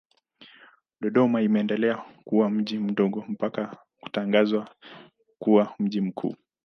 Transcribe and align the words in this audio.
Dodoma 1.01 1.41
imeendelea 1.41 2.05
kuwa 2.25 2.49
mji 2.49 2.79
mdogo 2.79 3.25
mpaka 3.27 3.77
kutangazwa 3.99 4.75
kuwa 5.39 5.75
mji 5.79 6.01
mkuu. 6.01 6.35